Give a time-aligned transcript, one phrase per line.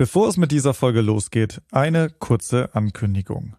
[0.00, 3.56] Bevor es mit dieser Folge losgeht, eine kurze Ankündigung.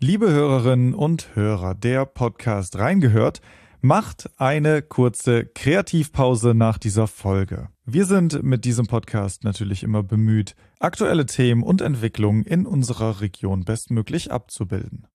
[0.00, 3.42] Liebe Hörerinnen und Hörer, der Podcast reingehört,
[3.82, 7.68] macht eine kurze Kreativpause nach dieser Folge.
[7.84, 13.66] Wir sind mit diesem Podcast natürlich immer bemüht, aktuelle Themen und Entwicklungen in unserer Region
[13.66, 15.06] bestmöglich abzubilden.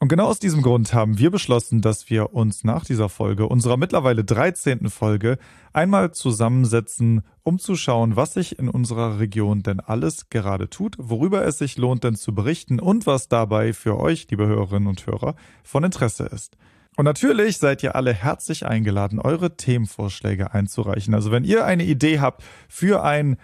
[0.00, 3.76] Und genau aus diesem Grund haben wir beschlossen, dass wir uns nach dieser Folge, unserer
[3.76, 4.90] mittlerweile 13.
[4.90, 5.38] Folge,
[5.72, 11.44] einmal zusammensetzen, um zu schauen, was sich in unserer Region denn alles gerade tut, worüber
[11.44, 15.34] es sich lohnt denn zu berichten und was dabei für euch, liebe Hörerinnen und Hörer,
[15.64, 16.56] von Interesse ist.
[16.96, 21.12] Und natürlich seid ihr alle herzlich eingeladen, eure Themenvorschläge einzureichen.
[21.14, 23.36] Also wenn ihr eine Idee habt für ein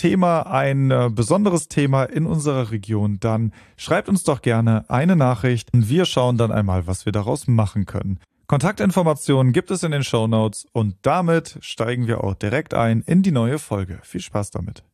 [0.00, 5.74] Thema, ein äh, besonderes Thema in unserer Region, dann schreibt uns doch gerne eine Nachricht
[5.74, 8.18] und wir schauen dann einmal, was wir daraus machen können.
[8.46, 13.22] Kontaktinformationen gibt es in den Show Notes und damit steigen wir auch direkt ein in
[13.22, 13.98] die neue Folge.
[14.02, 14.84] Viel Spaß damit.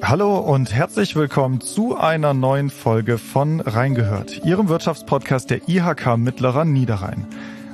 [0.00, 6.64] Hallo und herzlich willkommen zu einer neuen Folge von Reingehört, Ihrem Wirtschaftspodcast der IHK Mittlerer
[6.64, 7.26] Niederrhein.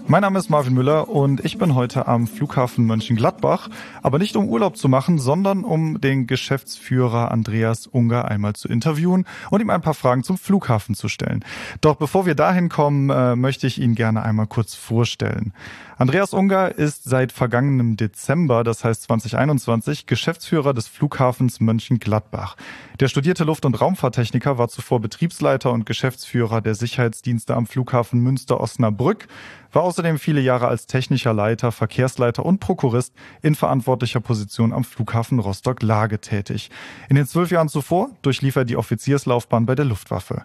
[0.09, 3.69] Mein Name ist Marvin Müller und ich bin heute am Flughafen Mönchengladbach,
[4.05, 9.27] aber nicht um Urlaub zu machen, sondern um den Geschäftsführer Andreas Unger einmal zu interviewen
[9.51, 11.45] und ihm ein paar Fragen zum Flughafen zu stellen.
[11.81, 15.53] Doch bevor wir dahin kommen, äh, möchte ich ihn gerne einmal kurz vorstellen.
[15.99, 22.57] Andreas Unger ist seit vergangenem Dezember, das heißt 2021, Geschäftsführer des Flughafens Mönchengladbach.
[23.01, 29.27] Der studierte Luft- und Raumfahrttechniker war zuvor Betriebsleiter und Geschäftsführer der Sicherheitsdienste am Flughafen Münster-Osnabrück,
[29.77, 35.39] war außerdem viele Jahre als technischer Leiter, Verkehrsleiter und Prokurist in verantwortlicher Position am Flughafen
[35.39, 36.71] Rostock-Lage tätig.
[37.11, 40.45] In den zwölf Jahren zuvor durchlief er die Offizierslaufbahn bei der Luftwaffe.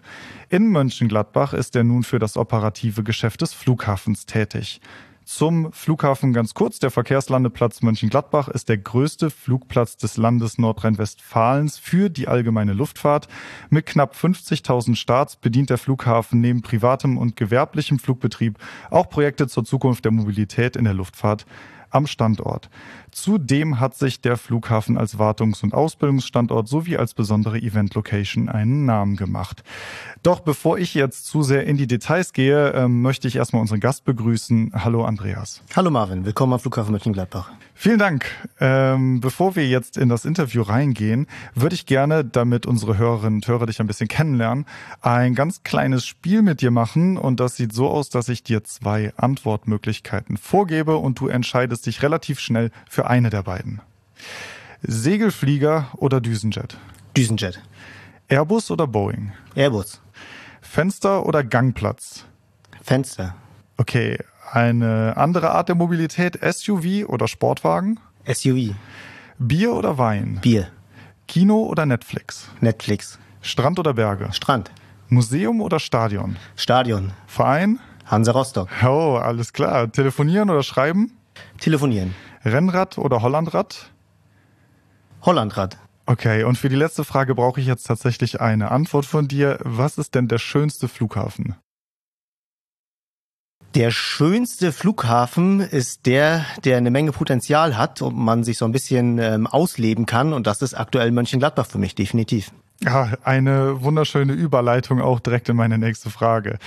[0.50, 4.82] In Mönchengladbach ist er nun für das operative Geschäft des Flughafens tätig.
[5.24, 6.80] Zum Flughafen ganz kurz.
[6.80, 13.28] Der Verkehrslandeplatz Mönchengladbach ist der größte Flugplatz des Landes Nordrhein-Westfalens für die allgemeine Luftfahrt.
[13.70, 18.58] Mit knapp 50.000 Starts bedient der Flughafen neben privatem und gewerblichem Flugbetrieb
[18.90, 21.46] auch Projekte zur Zukunft der Mobilität in der Luftfahrt
[21.92, 22.68] am Standort.
[23.12, 29.16] Zudem hat sich der Flughafen als Wartungs- und Ausbildungsstandort sowie als besondere Event-Location einen Namen
[29.16, 29.62] gemacht.
[30.22, 33.80] Doch bevor ich jetzt zu sehr in die Details gehe, ähm, möchte ich erstmal unseren
[33.80, 34.72] Gast begrüßen.
[34.74, 35.62] Hallo Andreas.
[35.76, 37.50] Hallo Marvin, willkommen am Flughafen Mönchengladbach.
[37.74, 38.26] Vielen Dank.
[38.60, 43.48] Ähm, bevor wir jetzt in das Interview reingehen, würde ich gerne, damit unsere Hörerinnen und
[43.48, 44.66] Hörer dich ein bisschen kennenlernen,
[45.00, 47.18] ein ganz kleines Spiel mit dir machen.
[47.18, 52.02] Und das sieht so aus, dass ich dir zwei Antwortmöglichkeiten vorgebe und du entscheidest dich
[52.02, 53.80] relativ schnell für für eine der beiden.
[54.82, 56.76] Segelflieger oder Düsenjet?
[57.16, 57.60] Düsenjet.
[58.28, 59.32] Airbus oder Boeing?
[59.56, 60.00] Airbus.
[60.60, 62.24] Fenster oder Gangplatz?
[62.80, 63.34] Fenster.
[63.76, 64.18] Okay,
[64.52, 67.98] eine andere Art der Mobilität, SUV oder Sportwagen?
[68.32, 68.74] SUV.
[69.38, 70.38] Bier oder Wein?
[70.40, 70.68] Bier.
[71.26, 72.48] Kino oder Netflix?
[72.60, 73.18] Netflix.
[73.40, 74.32] Strand oder Berge?
[74.32, 74.70] Strand.
[75.08, 76.36] Museum oder Stadion?
[76.54, 77.12] Stadion.
[77.26, 77.80] Verein?
[78.04, 78.68] Hansa Rostock.
[78.84, 79.90] Oh, alles klar.
[79.90, 81.12] Telefonieren oder schreiben?
[81.60, 82.14] Telefonieren.
[82.44, 83.90] Rennrad oder Hollandrad?
[85.22, 85.78] Hollandrad.
[86.06, 89.58] Okay, und für die letzte Frage brauche ich jetzt tatsächlich eine Antwort von dir.
[89.62, 91.54] Was ist denn der schönste Flughafen?
[93.74, 98.72] Der schönste Flughafen ist der, der eine Menge Potenzial hat und man sich so ein
[98.72, 100.34] bisschen ähm, ausleben kann.
[100.34, 102.50] Und das ist aktuell Mönchengladbach für mich, definitiv.
[102.84, 106.58] Ja, eine wunderschöne Überleitung auch direkt in meine nächste Frage.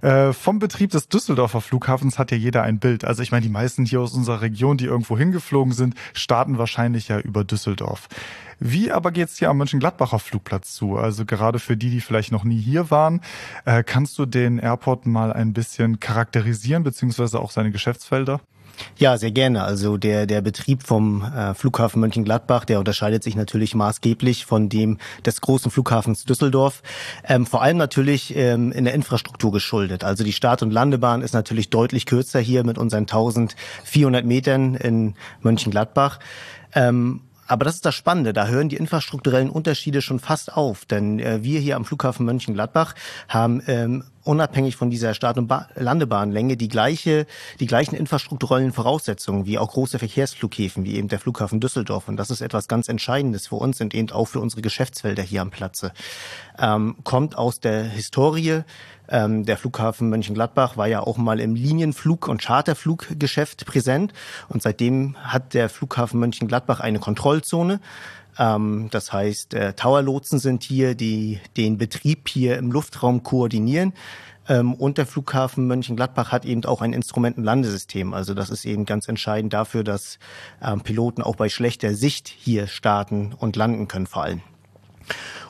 [0.00, 3.04] Äh, vom Betrieb des Düsseldorfer Flughafens hat ja jeder ein Bild.
[3.04, 7.08] Also ich meine, die meisten hier aus unserer Region, die irgendwo hingeflogen sind, starten wahrscheinlich
[7.08, 8.08] ja über Düsseldorf.
[8.60, 10.96] Wie aber geht's hier am Mönchengladbacher Flugplatz zu?
[10.96, 13.20] Also gerade für die, die vielleicht noch nie hier waren,
[13.64, 18.40] äh, kannst du den Airport mal ein bisschen charakterisieren, beziehungsweise auch seine Geschäftsfelder?
[18.98, 19.62] Ja, sehr gerne.
[19.62, 24.98] Also der, der Betrieb vom äh, Flughafen Mönchengladbach, der unterscheidet sich natürlich maßgeblich von dem
[25.24, 26.82] des großen Flughafens Düsseldorf.
[27.24, 30.04] Ähm, vor allem natürlich ähm, in der Infrastruktur geschuldet.
[30.04, 35.14] Also die Start- und Landebahn ist natürlich deutlich kürzer hier mit unseren 1400 Metern in
[35.40, 36.18] Mönchengladbach.
[36.74, 41.18] Ähm, aber das ist das Spannende, da hören die infrastrukturellen Unterschiede schon fast auf, denn
[41.18, 42.94] äh, wir hier am Flughafen Mönchengladbach
[43.28, 47.26] haben ähm, unabhängig von dieser Start- und ba Landebahnlänge die gleiche,
[47.60, 52.08] die gleichen infrastrukturellen Voraussetzungen wie auch große Verkehrsflughäfen, wie eben der Flughafen Düsseldorf.
[52.08, 55.42] Und das ist etwas ganz Entscheidendes für uns und eben auch für unsere Geschäftsfelder hier
[55.42, 55.92] am Platze.
[56.58, 58.62] Ähm, kommt aus der Historie
[59.08, 64.12] ähm, der Flughafen Mönchengladbach war ja auch mal im Linienflug- und Charterfluggeschäft präsent.
[64.48, 67.80] Und seitdem hat der Flughafen Mönchengladbach eine Kontrollzone.
[68.38, 73.92] Ähm, das heißt, äh, Towerlotsen sind hier, die den Betrieb hier im Luftraum koordinieren.
[74.48, 78.14] Ähm, und der Flughafen Mönchengladbach hat eben auch ein Instrumentenlandesystem.
[78.14, 80.18] Also das ist eben ganz entscheidend dafür, dass
[80.62, 84.42] ähm, Piloten auch bei schlechter Sicht hier starten und landen können vor allem.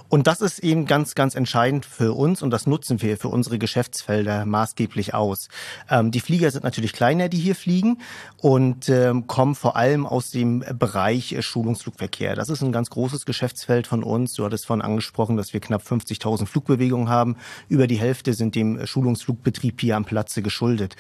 [0.09, 3.59] Und das ist eben ganz, ganz entscheidend für uns und das nutzen wir für unsere
[3.59, 5.49] Geschäftsfelder maßgeblich aus.
[5.91, 7.99] Ähm, die Flieger sind natürlich kleiner, die hier fliegen
[8.37, 12.37] und ähm, kommen vor allem aus dem Bereich äh, Schulungsflugverkehr.
[12.37, 14.35] Das ist ein ganz großes Geschäftsfeld von uns.
[14.35, 17.37] Du hattest vorhin angesprochen, dass wir knapp 50.000 Flugbewegungen haben.
[17.69, 20.97] Über die Hälfte sind dem Schulungsflugbetrieb hier am Platze geschuldet.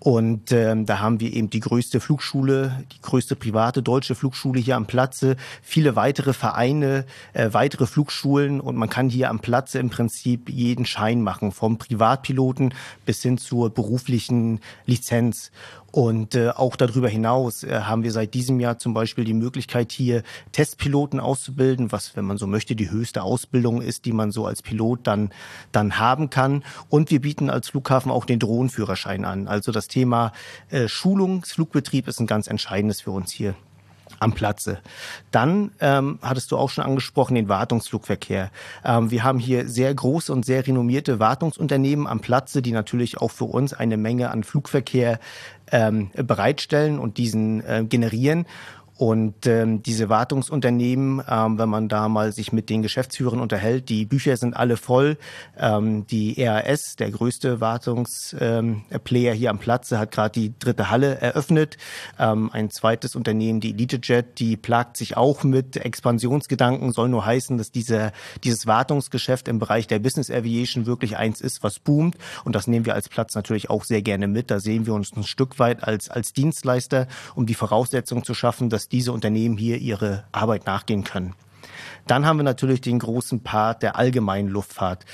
[0.00, 4.76] Und ähm, da haben wir eben die größte Flugschule, die größte private deutsche Flugschule hier
[4.76, 9.90] am Platze, viele weitere Vereine, äh, weitere Flugschulen und man kann hier am Platze im
[9.90, 12.74] Prinzip jeden Schein machen, vom Privatpiloten
[13.06, 15.50] bis hin zur beruflichen Lizenz.
[15.90, 19.90] Und äh, auch darüber hinaus äh, haben wir seit diesem Jahr zum Beispiel die Möglichkeit,
[19.90, 24.44] hier Testpiloten auszubilden, was, wenn man so möchte, die höchste Ausbildung ist, die man so
[24.44, 25.30] als Pilot dann,
[25.72, 26.62] dann haben kann.
[26.90, 29.48] Und wir bieten als Flughafen auch den Drohnenführerschein an.
[29.48, 30.32] Also das Thema
[30.68, 33.54] äh, Schulungsflugbetrieb ist ein ganz entscheidendes für uns hier
[34.18, 34.78] am Platze.
[35.30, 38.50] Dann ähm, hattest du auch schon angesprochen den Wartungsflugverkehr.
[38.84, 43.30] Ähm, wir haben hier sehr große und sehr renommierte Wartungsunternehmen am Platze, die natürlich auch
[43.30, 45.18] für uns eine Menge an Flugverkehr
[45.70, 48.46] ähm, bereitstellen und diesen äh, generieren.
[48.98, 54.04] Und ähm, diese Wartungsunternehmen, ähm, wenn man da mal sich mit den Geschäftsführern unterhält, die
[54.04, 55.18] Bücher sind alle voll.
[55.56, 58.82] Ähm, die RAS, der größte Wartungsplayer
[59.32, 61.76] ähm, hier am Platze, hat gerade die dritte Halle eröffnet.
[62.18, 66.90] Ähm, ein zweites Unternehmen, die EliteJet, die plagt sich auch mit Expansionsgedanken.
[66.90, 68.10] Soll nur heißen, dass dieser,
[68.42, 72.16] dieses Wartungsgeschäft im Bereich der Business Aviation wirklich eins ist, was boomt.
[72.42, 74.50] Und das nehmen wir als Platz natürlich auch sehr gerne mit.
[74.50, 77.06] Da sehen wir uns ein Stück weit als, als Dienstleister,
[77.36, 81.34] um die Voraussetzungen zu schaffen, dass diese Unternehmen hier ihre Arbeit nachgehen können.
[82.06, 85.04] Dann haben wir natürlich den großen Part der allgemeinen Luftfahrt.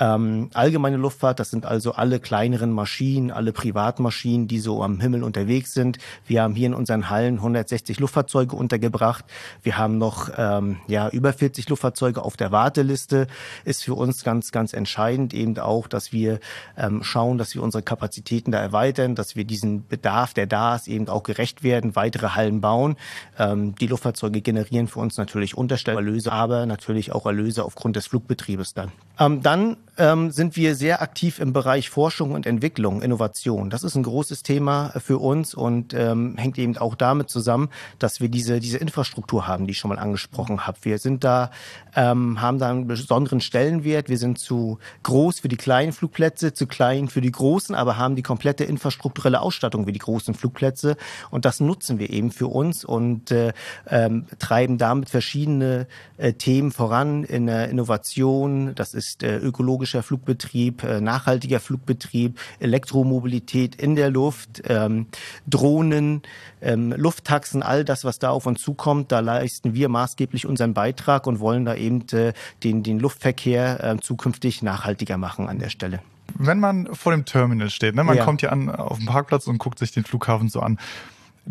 [0.00, 5.22] Ähm, allgemeine Luftfahrt, das sind also alle kleineren Maschinen, alle Privatmaschinen, die so am Himmel
[5.22, 5.98] unterwegs sind.
[6.26, 9.26] Wir haben hier in unseren Hallen 160 Luftfahrzeuge untergebracht.
[9.62, 13.26] Wir haben noch ähm, ja über 40 Luftfahrzeuge auf der Warteliste.
[13.66, 16.40] Ist für uns ganz, ganz entscheidend eben auch, dass wir
[16.78, 20.88] ähm, schauen, dass wir unsere Kapazitäten da erweitern, dass wir diesen Bedarf, der da ist,
[20.88, 22.96] eben auch gerecht werden, weitere Hallen bauen.
[23.38, 28.72] Ähm, die Luftfahrzeuge generieren für uns natürlich Unterstellerlöse, aber natürlich auch Erlöse aufgrund des Flugbetriebes
[28.72, 28.92] dann.
[29.18, 33.70] Ähm, dann ähm, sind wir sehr aktiv im Bereich Forschung und Entwicklung, Innovation.
[33.70, 38.20] Das ist ein großes Thema für uns und ähm, hängt eben auch damit zusammen, dass
[38.20, 40.78] wir diese, diese Infrastruktur haben, die ich schon mal angesprochen habe.
[40.82, 41.50] Wir sind da,
[41.94, 44.08] ähm, haben da einen besonderen Stellenwert.
[44.08, 48.16] Wir sind zu groß für die kleinen Flugplätze, zu klein für die großen, aber haben
[48.16, 50.96] die komplette infrastrukturelle Ausstattung wie die großen Flugplätze.
[51.30, 53.52] Und das nutzen wir eben für uns und äh,
[53.88, 58.74] ähm, treiben damit verschiedene äh, Themen voran in der Innovation.
[58.74, 65.06] Das ist äh, ökologische ökologischer Flugbetrieb, äh, nachhaltiger Flugbetrieb, Elektromobilität in der Luft, ähm,
[65.46, 66.22] Drohnen,
[66.60, 71.26] ähm, Lufttaxen, all das, was da auf uns zukommt, da leisten wir maßgeblich unseren Beitrag
[71.26, 76.00] und wollen da eben äh, den, den Luftverkehr äh, zukünftig nachhaltiger machen an der Stelle
[76.38, 78.24] wenn man vor dem Terminal steht, ne, man ja.
[78.24, 80.78] kommt ja an auf dem Parkplatz und guckt sich den Flughafen so an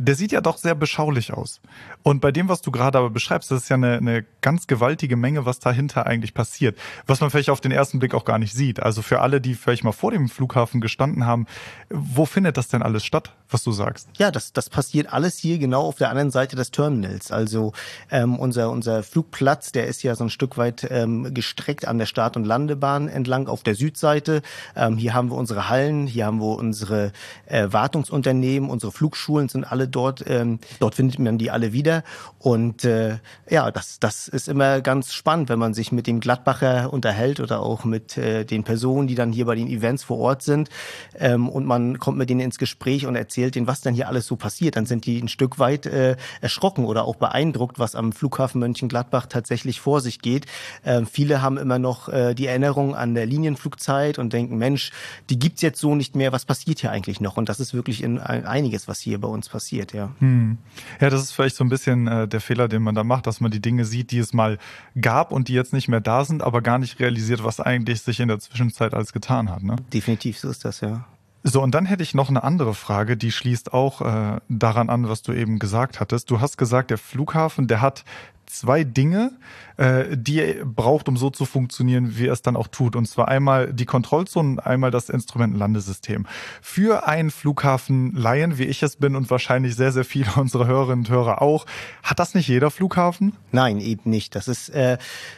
[0.01, 1.59] der sieht ja doch sehr beschaulich aus.
[2.03, 5.17] Und bei dem, was du gerade aber beschreibst, das ist ja eine, eine ganz gewaltige
[5.17, 6.77] Menge, was dahinter eigentlich passiert.
[7.05, 8.81] Was man vielleicht auf den ersten Blick auch gar nicht sieht.
[8.81, 11.47] Also für alle, die vielleicht mal vor dem Flughafen gestanden haben,
[11.89, 14.07] wo findet das denn alles statt, was du sagst?
[14.17, 17.29] Ja, das, das passiert alles hier genau auf der anderen Seite des Terminals.
[17.33, 17.73] Also
[18.09, 22.05] ähm, unser, unser Flugplatz, der ist ja so ein Stück weit ähm, gestreckt an der
[22.05, 24.43] Start- und Landebahn entlang auf der Südseite.
[24.77, 27.11] Ähm, hier haben wir unsere Hallen, hier haben wir unsere
[27.47, 30.23] äh, Wartungsunternehmen, unsere Flugschulen sind alle dort.
[30.27, 32.03] Ähm, dort findet man die alle wieder.
[32.37, 33.17] Und äh,
[33.49, 37.61] ja, das, das ist immer ganz spannend, wenn man sich mit dem Gladbacher unterhält oder
[37.61, 40.69] auch mit äh, den Personen, die dann hier bei den Events vor Ort sind.
[41.17, 44.25] Ähm, und man kommt mit denen ins Gespräch und erzählt denen, was dann hier alles
[44.25, 44.75] so passiert.
[44.75, 49.25] Dann sind die ein Stück weit äh, erschrocken oder auch beeindruckt, was am Flughafen Mönchengladbach
[49.25, 50.45] tatsächlich vor sich geht.
[50.85, 54.91] Ähm, viele haben immer noch äh, die Erinnerung an der Linienflugzeit und denken, Mensch,
[55.29, 56.31] die gibt's jetzt so nicht mehr.
[56.31, 57.37] Was passiert hier eigentlich noch?
[57.37, 60.09] Und das ist wirklich in, einiges, was hier bei uns passiert passiert, ja.
[60.19, 60.57] Hm.
[60.99, 63.41] Ja, das ist vielleicht so ein bisschen äh, der Fehler, den man da macht, dass
[63.41, 64.57] man die Dinge sieht, die es mal
[64.99, 68.19] gab und die jetzt nicht mehr da sind, aber gar nicht realisiert, was eigentlich sich
[68.19, 69.63] in der Zwischenzeit alles getan hat.
[69.63, 69.75] Ne?
[69.93, 71.05] Definitiv, so ist das, ja.
[71.43, 75.07] So, und dann hätte ich noch eine andere Frage, die schließt auch äh, daran an,
[75.07, 76.29] was du eben gesagt hattest.
[76.29, 78.03] Du hast gesagt, der Flughafen, der hat
[78.49, 79.31] zwei Dinge,
[79.77, 82.95] äh, die ihr braucht, um so zu funktionieren, wie er es dann auch tut.
[82.95, 86.25] Und zwar einmal die Kontrollzonen, einmal das Instrumentenlandesystem.
[86.61, 91.05] Für einen Flughafen Laien, wie ich es bin und wahrscheinlich sehr, sehr viele unserer Hörerinnen
[91.05, 91.65] und Hörer auch,
[92.03, 93.33] hat das nicht jeder Flughafen?
[93.51, 94.35] Nein, eben nicht.
[94.35, 94.97] Das ist äh,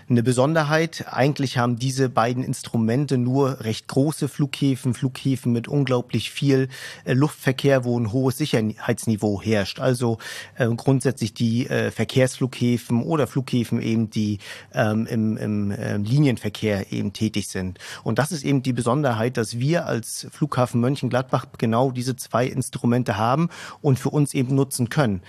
[0.09, 1.05] eine Besonderheit.
[1.11, 6.69] Eigentlich haben diese beiden Instrumente nur recht große Flughäfen, Flughäfen mit unglaublich viel
[7.03, 9.79] äh, Luftverkehr, wo ein hohes Sicherheitsniveau herrscht.
[9.79, 10.17] Also
[10.55, 14.39] äh, grundsätzlich die äh, Verkehrsflughäfen oder Flughäfen eben, die
[14.73, 17.79] ähm, im, im äh, Linienverkehr eben tätig sind.
[18.03, 23.17] Und das ist eben die Besonderheit, dass wir als Flughafen Mönchengladbach genau diese zwei Instrumente
[23.17, 23.49] haben
[23.81, 25.21] und für uns eben nutzen können.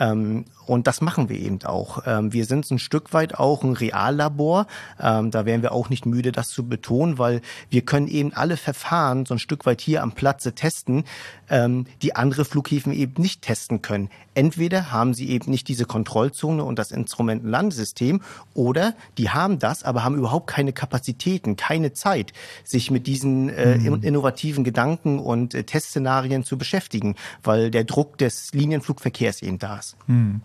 [0.00, 2.02] Ähm, und das machen wir eben auch.
[2.06, 4.66] Ähm, wir sind ein Stück weit auch ein Reallabor.
[5.00, 8.56] Ähm, da wären wir auch nicht müde, das zu betonen, weil wir können eben alle
[8.56, 11.04] Verfahren so ein Stück weit hier am Platze testen,
[11.48, 14.10] ähm, die andere Flughäfen eben nicht testen können.
[14.34, 18.20] Entweder haben sie eben nicht diese Kontrollzone und das Instrumentenlandesystem
[18.54, 22.32] oder die haben das, aber haben überhaupt keine Kapazitäten, keine Zeit,
[22.64, 24.02] sich mit diesen äh, mhm.
[24.02, 29.96] innovativen Gedanken und äh, Testszenarien zu beschäftigen, weil der Druck des Linienflugverkehrs eben da ist.
[30.06, 30.42] Mhm.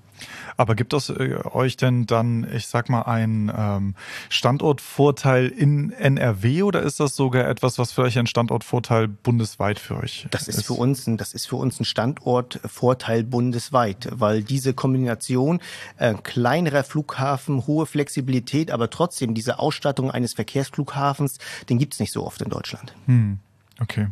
[0.58, 3.96] Aber gibt es äh, euch denn dann, ich sag mal, einen ähm,
[4.30, 10.28] Standortvorteil in NRW oder ist das sogar etwas, was vielleicht ein Standortvorteil bundesweit für euch
[10.32, 10.60] das ist?
[10.60, 10.68] ist?
[10.68, 15.60] Für uns ein, das ist für uns ein Standortvorteil bundesweit, weil diese Kombination
[15.98, 21.38] äh, kleinerer Flughafen, hohe Flexibilität, aber trotzdem diese Ausstattung eines Verkehrsflughafens,
[21.70, 22.94] den gibt's nicht so oft in Deutschland.
[23.08, 23.40] Hm.
[23.82, 24.08] Okay.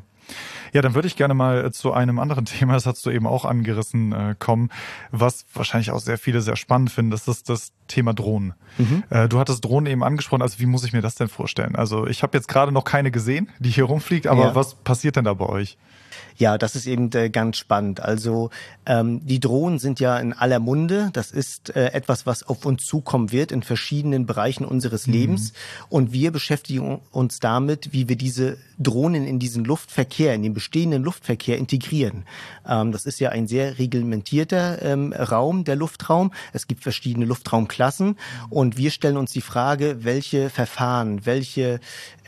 [0.73, 3.45] Ja, dann würde ich gerne mal zu einem anderen Thema, das hast du eben auch
[3.45, 4.69] angerissen, äh, kommen,
[5.11, 7.11] was wahrscheinlich auch sehr viele sehr spannend finden.
[7.11, 8.53] Das ist das Thema Drohnen.
[8.77, 9.03] Mhm.
[9.09, 10.41] Äh, du hattest Drohnen eben angesprochen.
[10.41, 11.75] Also wie muss ich mir das denn vorstellen?
[11.75, 14.55] Also ich habe jetzt gerade noch keine gesehen, die hier rumfliegt, aber ja.
[14.55, 15.77] was passiert denn da bei euch?
[16.37, 17.99] Ja, das ist eben äh, ganz spannend.
[17.99, 18.49] Also
[18.85, 21.09] ähm, die Drohnen sind ja in aller Munde.
[21.13, 25.13] Das ist äh, etwas, was auf uns zukommen wird in verschiedenen Bereichen unseres mhm.
[25.13, 25.53] Lebens.
[25.89, 31.03] Und wir beschäftigen uns damit, wie wir diese Drohnen in diesen Luftverkehr, in den bestehenden
[31.03, 32.25] Luftverkehr integrieren.
[32.67, 36.31] Ähm, das ist ja ein sehr reglementierter ähm, Raum, der Luftraum.
[36.51, 38.17] Es gibt verschiedene Luftraumklassen.
[38.49, 41.79] Und wir stellen uns die Frage, welche Verfahren, welche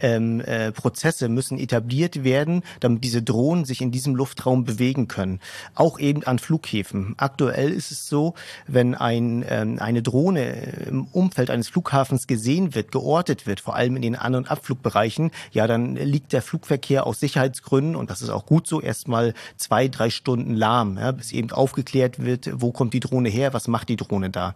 [0.01, 5.39] ähm, äh, Prozesse müssen etabliert werden, damit diese Drohnen sich in diesem Luftraum bewegen können.
[5.75, 7.15] Auch eben an Flughäfen.
[7.17, 8.33] Aktuell ist es so,
[8.67, 13.95] wenn ein, ähm, eine Drohne im Umfeld eines Flughafens gesehen wird, geortet wird, vor allem
[13.95, 18.29] in den An- und Abflugbereichen, ja, dann liegt der Flugverkehr aus Sicherheitsgründen, und das ist
[18.29, 22.93] auch gut so, erstmal zwei, drei Stunden lahm, ja, bis eben aufgeklärt wird, wo kommt
[22.93, 24.55] die Drohne her, was macht die Drohne da.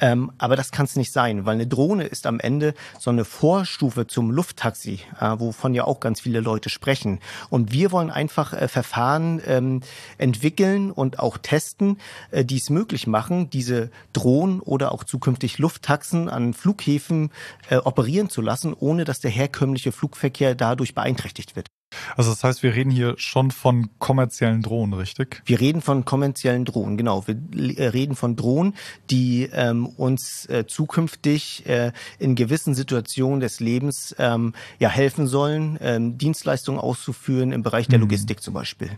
[0.00, 3.24] Ähm, aber das kann es nicht sein, weil eine Drohne ist am Ende so eine
[3.24, 7.20] Vorstufe zum Lufttaxi, äh, wovon ja auch ganz viele Leute sprechen.
[7.50, 9.80] Und wir wollen einfach äh, Verfahren ähm,
[10.18, 11.98] entwickeln und auch testen,
[12.30, 17.30] äh, die es möglich machen, diese Drohnen oder auch zukünftig Lufttaxen an Flughäfen
[17.70, 21.68] äh, operieren zu lassen, ohne dass der herkömmliche Flugverkehr dadurch beeinträchtigt wird.
[22.16, 25.42] Also das heißt, wir reden hier schon von kommerziellen Drohnen, richtig?
[25.44, 27.26] Wir reden von kommerziellen Drohnen, genau.
[27.26, 27.36] Wir
[27.78, 28.74] äh, reden von Drohnen,
[29.10, 35.78] die ähm, uns äh, zukünftig äh, in gewissen Situationen des Lebens ähm, ja helfen sollen,
[35.80, 38.04] ähm, Dienstleistungen auszuführen im Bereich der mhm.
[38.04, 38.90] Logistik zum Beispiel.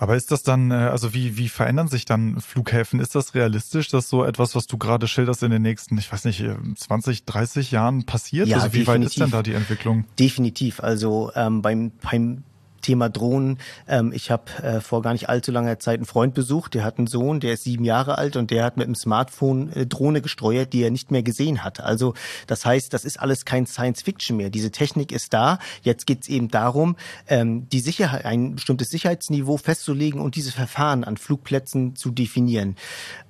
[0.00, 3.00] Aber ist das dann, äh, also wie, wie verändern sich dann Flughäfen?
[3.00, 6.24] Ist das realistisch, dass so etwas, was du gerade schilderst, in den nächsten, ich weiß
[6.24, 6.42] nicht,
[6.76, 8.48] 20, 30 Jahren passiert?
[8.48, 8.88] Ja, also wie definitiv.
[8.88, 10.06] weit ist denn da die Entwicklung?
[10.18, 10.80] Definitiv.
[10.80, 12.44] Also ähm, beim, beim
[12.80, 13.58] Thema Drohnen.
[13.88, 16.98] Ähm, ich habe äh, vor gar nicht allzu langer Zeit einen Freund besucht, der hat
[16.98, 20.20] einen Sohn, der ist sieben Jahre alt und der hat mit dem Smartphone äh, Drohne
[20.20, 21.80] gesteuert, die er nicht mehr gesehen hat.
[21.80, 22.14] Also
[22.46, 24.50] das heißt, das ist alles kein Science Fiction mehr.
[24.50, 25.58] Diese Technik ist da.
[25.82, 26.96] Jetzt geht es eben darum,
[27.28, 32.76] ähm, die Sicherheit, ein bestimmtes Sicherheitsniveau festzulegen und diese Verfahren an Flugplätzen zu definieren.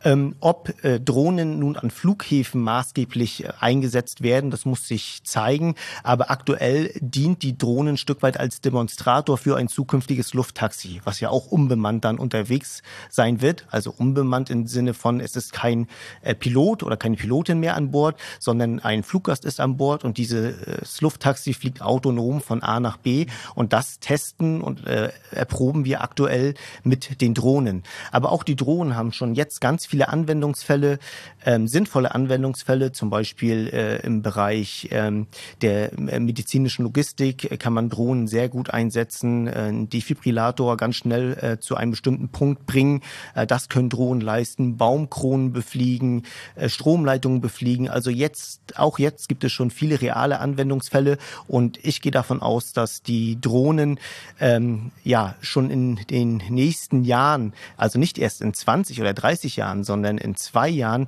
[0.05, 5.75] Ähm, ob äh, Drohnen nun an Flughäfen maßgeblich äh, eingesetzt werden, das muss sich zeigen.
[6.03, 11.21] Aber aktuell dient die Drohnen ein Stück weit als Demonstrator für ein zukünftiges Lufttaxi, was
[11.21, 13.67] ja auch unbemannt dann unterwegs sein wird.
[13.71, 15.89] Also unbemannt im Sinne von, es ist kein
[16.23, 20.19] äh, Pilot oder keine Pilotin mehr an Bord, sondern ein Fluggast ist an Bord und
[20.19, 25.85] dieses äh, Lufttaxi fliegt autonom von A nach B und das testen und äh, erproben
[25.85, 26.55] wir aktuell
[26.85, 27.83] mit den Drohnen.
[28.13, 30.99] Aber auch die Drohnen haben schon jetzt ganz viele Anwendungsfälle,
[31.45, 35.27] ähm, sinnvolle Anwendungsfälle, zum Beispiel äh, im Bereich ähm,
[35.63, 40.97] der äh, medizinischen Logistik kann man Drohnen sehr gut einsetzen lassen, äh, einen Defibrillator ganz
[40.97, 43.03] schnell äh, zu einem bestimmten Punkt bringen.
[43.35, 46.25] Äh, das können Drohnen leisten, Baumkronen befliegen,
[46.67, 47.89] Stromleitungen befliegen.
[47.89, 52.73] Also jetzt, auch jetzt gibt es schon viele reale Anwendungsfälle und ich gehe davon aus,
[52.73, 53.99] dass die Drohnen
[54.41, 59.85] ähm, ja schon in den nächsten Jahren, also nicht erst in 20 oder 30 Jahren,
[59.85, 61.07] sondern in zwei Jahren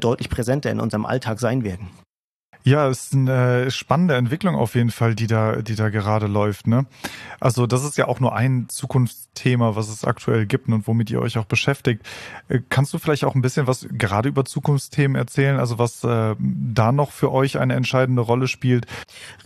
[0.00, 1.90] deutlich präsenter in unserem Alltag sein werden.
[2.66, 6.66] Ja, ist eine spannende Entwicklung auf jeden Fall, die da, die da gerade läuft.
[6.66, 6.86] Ne?
[7.38, 11.20] Also das ist ja auch nur ein Zukunftsthema, was es aktuell gibt und womit ihr
[11.20, 12.00] euch auch beschäftigt.
[12.48, 15.58] Äh, kannst du vielleicht auch ein bisschen was gerade über Zukunftsthemen erzählen?
[15.58, 18.86] Also was äh, da noch für euch eine entscheidende Rolle spielt?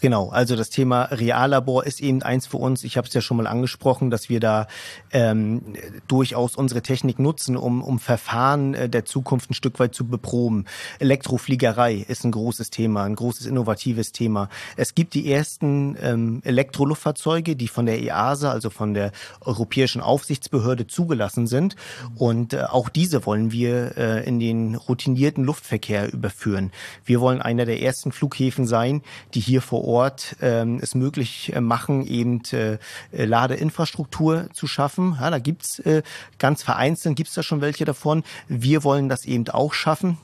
[0.00, 2.84] Genau, also das Thema Reallabor ist eben eins für uns.
[2.84, 4.68] Ich habe es ja schon mal angesprochen, dass wir da
[5.10, 5.74] ähm,
[6.06, 10.66] durchaus unsere Technik nutzen, um, um Verfahren äh, der Zukunft ein Stück weit zu beproben.
[11.00, 14.48] Elektrofliegerei ist ein großes Thema ein großes innovatives Thema.
[14.76, 20.86] Es gibt die ersten ähm, Elektroluftfahrzeuge, die von der EASA, also von der Europäischen Aufsichtsbehörde
[20.86, 21.76] zugelassen sind.
[22.16, 26.72] Und äh, auch diese wollen wir äh, in den routinierten Luftverkehr überführen.
[27.04, 29.02] Wir wollen einer der ersten Flughäfen sein,
[29.34, 32.78] die hier vor Ort ähm, es möglich äh, machen, eben äh,
[33.12, 35.16] Ladeinfrastruktur zu schaffen.
[35.20, 36.02] Ja, da gibt's äh,
[36.38, 38.22] ganz vereinzelt, gibt's da schon welche davon.
[38.48, 40.18] Wir wollen das eben auch schaffen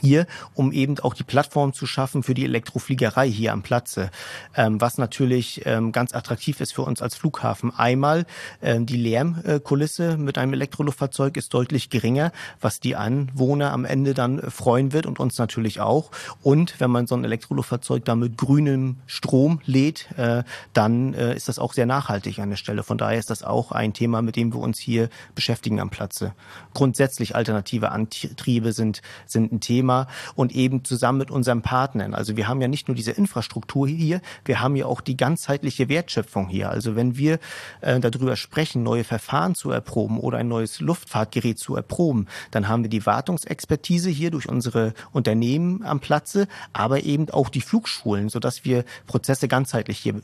[0.00, 4.10] hier, um eben auch die Plattform zu schaffen für die Elektrofliegerei hier am Platze,
[4.54, 7.72] ähm, was natürlich ähm, ganz attraktiv ist für uns als Flughafen.
[7.76, 8.26] Einmal
[8.62, 14.40] ähm, die Lärmkulisse mit einem Elektroluftfahrzeug ist deutlich geringer, was die Anwohner am Ende dann
[14.50, 16.10] freuen wird und uns natürlich auch.
[16.42, 21.48] Und wenn man so ein Elektroluftfahrzeug dann mit grünem Strom lädt, äh, dann äh, ist
[21.48, 22.82] das auch sehr nachhaltig an der Stelle.
[22.82, 26.34] Von daher ist das auch ein Thema, mit dem wir uns hier beschäftigen am Platze.
[26.74, 32.14] Grundsätzlich alternative Antriebe sind, sind ein Thema Thema und eben zusammen mit unseren Partnern.
[32.14, 35.88] Also wir haben ja nicht nur diese Infrastruktur hier, wir haben ja auch die ganzheitliche
[35.88, 36.70] Wertschöpfung hier.
[36.70, 37.38] Also wenn wir
[37.80, 42.82] äh, darüber sprechen, neue Verfahren zu erproben oder ein neues Luftfahrtgerät zu erproben, dann haben
[42.82, 48.64] wir die Wartungsexpertise hier durch unsere Unternehmen am Platze, aber eben auch die Flugschulen, sodass
[48.64, 50.20] wir Prozesse ganzheitlich hier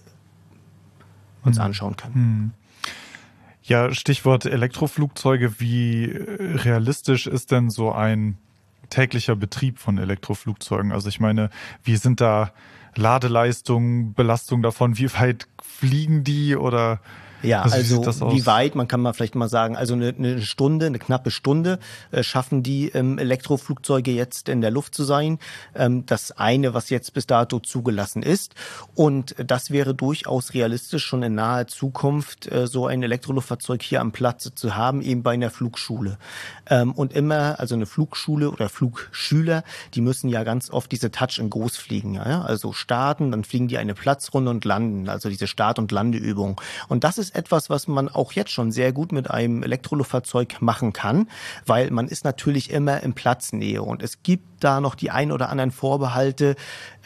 [1.43, 1.65] uns hm.
[1.65, 2.15] anschauen können.
[2.15, 2.51] Hm.
[3.63, 5.59] Ja, Stichwort Elektroflugzeuge.
[5.59, 8.37] Wie realistisch ist denn so ein
[8.89, 10.93] täglicher Betrieb von Elektroflugzeugen?
[10.93, 11.51] Also ich meine,
[11.83, 12.53] wie sind da
[12.95, 14.99] Ladeleistungen, Belastung davon?
[14.99, 17.01] Wie weit fliegen die oder
[17.47, 20.87] ja, also, also wie weit, man kann mal vielleicht mal sagen, also eine, eine Stunde,
[20.87, 21.79] eine knappe Stunde
[22.11, 25.39] äh, schaffen die ähm, Elektroflugzeuge jetzt in der Luft zu sein.
[25.75, 28.55] Ähm, das eine, was jetzt bis dato zugelassen ist.
[28.95, 34.13] Und das wäre durchaus realistisch, schon in naher Zukunft äh, so ein Elektroluftfahrzeug hier am
[34.13, 36.19] Platze zu haben, eben bei einer Flugschule.
[36.69, 39.63] Ähm, und immer, also eine Flugschule oder Flugschüler,
[39.95, 42.15] die müssen ja ganz oft diese Touch and Goes fliegen.
[42.15, 42.43] Ja?
[42.43, 46.61] Also starten, dann fliegen die eine Platzrunde und landen, also diese Start- und Landeübung.
[46.89, 50.93] Und das ist etwas, was man auch jetzt schon sehr gut mit einem Elektroluftfahrzeug machen
[50.93, 51.29] kann,
[51.65, 55.51] weil man ist natürlich immer in Platznähe und es gibt da noch die ein oder
[55.51, 56.57] anderen Vorbehalte.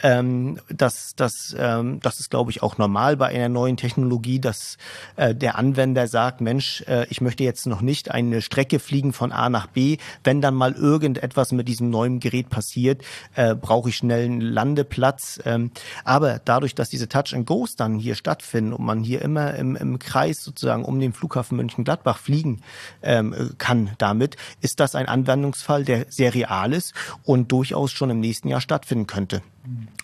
[0.03, 4.77] Ähm, das, das, ähm, das ist, glaube ich, auch normal bei einer neuen Technologie, dass
[5.15, 9.31] äh, der Anwender sagt, Mensch, äh, ich möchte jetzt noch nicht eine Strecke fliegen von
[9.31, 9.97] A nach B.
[10.23, 13.03] Wenn dann mal irgendetwas mit diesem neuen Gerät passiert,
[13.35, 15.39] äh, brauche ich schnell einen Landeplatz.
[15.45, 15.71] Ähm,
[16.03, 19.75] aber dadurch, dass diese Touch and Goes dann hier stattfinden und man hier immer im,
[19.75, 22.61] im Kreis sozusagen um den Flughafen Mönchengladbach fliegen
[23.01, 28.19] ähm, kann damit, ist das ein Anwendungsfall, der sehr real ist und durchaus schon im
[28.19, 29.41] nächsten Jahr stattfinden könnte.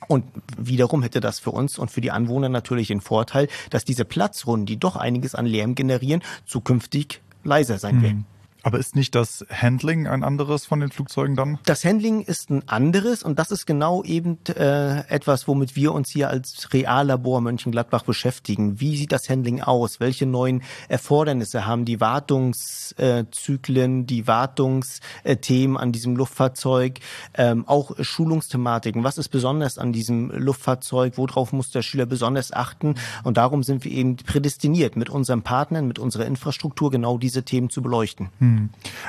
[0.08, 0.26] Und
[0.58, 4.66] wiederum hätte das für uns und für die Anwohner natürlich den Vorteil, dass diese Platzrunden,
[4.66, 8.26] die doch einiges an Lärm generieren, zukünftig leiser sein werden.
[8.68, 11.58] Aber ist nicht das Handling ein anderes von den Flugzeugen dann?
[11.64, 16.10] Das Handling ist ein anderes und das ist genau eben äh, etwas, womit wir uns
[16.10, 18.82] hier als Reallabor Mönchengladbach beschäftigen.
[18.82, 20.02] Wie sieht das Handling aus?
[20.02, 27.00] Welche neuen Erfordernisse haben die Wartungszyklen, die Wartungsthemen an diesem Luftfahrzeug,
[27.36, 29.06] ähm, auch Schulungsthematiken.
[29.06, 31.18] Was ist besonders an diesem Luftfahrzeug?
[31.18, 32.96] Worauf muss der Schüler besonders achten?
[33.24, 37.70] Und darum sind wir eben prädestiniert, mit unseren Partnern, mit unserer Infrastruktur genau diese Themen
[37.70, 38.28] zu beleuchten.
[38.40, 38.57] Hm.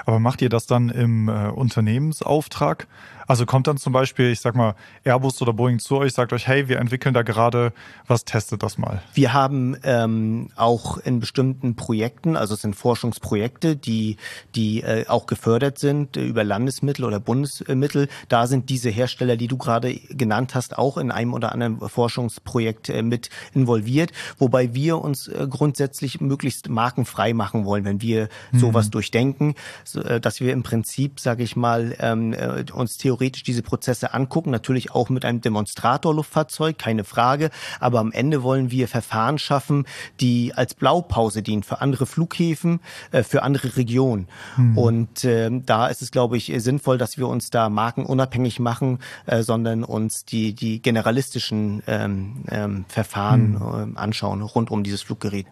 [0.07, 2.87] Aber macht ihr das dann im äh, Unternehmensauftrag?
[3.29, 6.49] Also kommt dann zum Beispiel, ich sag mal, Airbus oder Boeing zu euch, sagt euch,
[6.49, 7.75] hey, wir entwickeln da gerade
[8.07, 9.03] was, testet das mal.
[9.13, 14.17] Wir haben ähm, auch in bestimmten Projekten, also es sind Forschungsprojekte, die,
[14.55, 18.09] die äh, auch gefördert sind über Landesmittel oder Bundesmittel.
[18.31, 22.89] Da sind diese Hersteller, die du gerade genannt hast, auch in einem oder anderen Forschungsprojekt
[22.89, 28.59] äh, mit involviert, wobei wir uns äh, grundsätzlich möglichst markenfrei machen wollen, wenn wir mhm.
[28.59, 33.18] sowas durchdenken, so, äh, dass wir im Prinzip, sage ich mal, ähm, äh, uns theoretisch
[33.19, 37.51] theoretisch diese Prozesse angucken, natürlich auch mit einem Demonstrator-Luftfahrzeug, keine Frage.
[37.81, 39.87] Aber am Ende wollen wir Verfahren schaffen,
[40.21, 44.29] die als Blaupause dienen für andere Flughäfen, äh, für andere Regionen.
[44.57, 44.79] Mhm.
[44.79, 49.43] Und äh, da ist es, glaube ich, sinnvoll, dass wir uns da markenunabhängig machen, äh,
[49.43, 53.97] sondern uns die, die generalistischen ähm, ähm, Verfahren mhm.
[53.97, 55.47] äh, anschauen rund um dieses Fluggerät.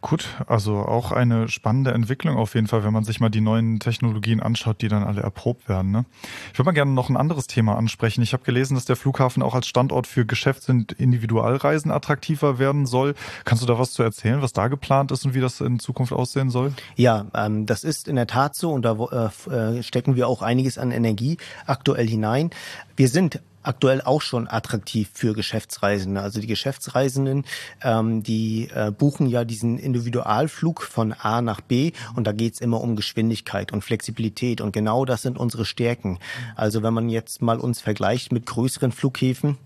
[0.00, 3.80] Gut, also auch eine spannende Entwicklung auf jeden Fall, wenn man sich mal die neuen
[3.80, 5.90] Technologien anschaut, die dann alle erprobt werden.
[5.90, 6.04] Ne?
[6.52, 8.22] Ich würde mal gerne noch ein anderes Thema ansprechen.
[8.22, 12.86] Ich habe gelesen, dass der Flughafen auch als Standort für Geschäfts- und Individualreisen attraktiver werden
[12.86, 13.14] soll.
[13.44, 16.12] Kannst du da was zu erzählen, was da geplant ist und wie das in Zukunft
[16.12, 16.72] aussehen soll?
[16.96, 20.78] Ja, ähm, das ist in der Tat so und da äh, stecken wir auch einiges
[20.78, 22.50] an Energie aktuell hinein.
[22.96, 26.20] Wir sind aktuell auch schon attraktiv für Geschäftsreisende.
[26.20, 27.44] Also die Geschäftsreisenden,
[27.82, 32.80] ähm, die äh, buchen ja diesen Individualflug von A nach B und da geht's immer
[32.80, 36.18] um Geschwindigkeit und Flexibilität und genau das sind unsere Stärken.
[36.56, 39.58] Also wenn man jetzt mal uns vergleicht mit größeren Flughäfen,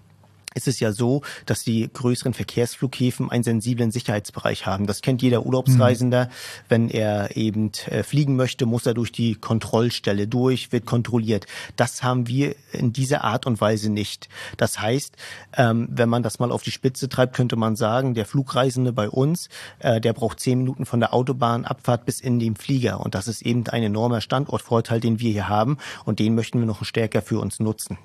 [0.54, 4.86] ist es ja so, dass die größeren Verkehrsflughäfen einen sensiblen Sicherheitsbereich haben.
[4.86, 6.26] Das kennt jeder Urlaubsreisender.
[6.26, 6.30] Mhm.
[6.68, 11.46] Wenn er eben äh, fliegen möchte, muss er durch die Kontrollstelle durch, wird kontrolliert.
[11.76, 14.28] Das haben wir in dieser Art und Weise nicht.
[14.56, 15.16] Das heißt,
[15.56, 19.10] ähm, wenn man das mal auf die Spitze treibt, könnte man sagen, der Flugreisende bei
[19.10, 19.48] uns,
[19.80, 23.00] äh, der braucht zehn Minuten von der Autobahnabfahrt bis in den Flieger.
[23.00, 25.78] Und das ist eben ein enormer Standortvorteil, den wir hier haben.
[26.04, 27.98] Und den möchten wir noch stärker für uns nutzen.